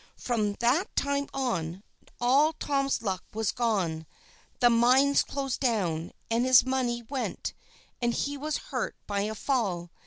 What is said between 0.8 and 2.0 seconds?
time on,